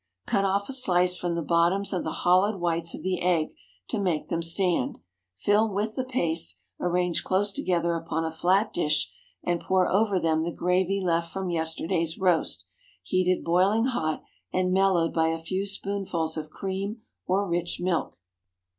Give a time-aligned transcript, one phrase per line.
[0.25, 3.49] Cut off a slice from the bottoms of the hollowed whites of the egg,
[3.89, 4.97] to make them stand;
[5.35, 9.11] fill with the paste; arrange close together upon a flat dish,
[9.43, 12.65] and pour over them the gravy left from yesterday's roast,
[13.03, 18.17] heated boiling hot, and mellowed by a few spoonfuls of cream or rich milk.